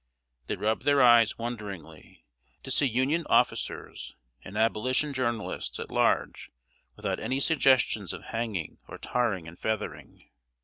They 0.47 0.55
rubbed 0.55 0.81
their 0.83 0.99
eyes 1.03 1.37
wonderingly, 1.37 2.25
to 2.63 2.71
see 2.71 2.87
Union 2.87 3.23
officers 3.29 4.15
and 4.43 4.57
Abolition 4.57 5.13
journalists 5.13 5.77
at 5.79 5.91
large 5.91 6.49
without 6.95 7.19
any 7.19 7.39
suggestions 7.39 8.11
of 8.11 8.23
hanging 8.33 8.79
or 8.87 8.97
tarring 8.97 9.47
and 9.47 9.59
feathering. 9.59 10.27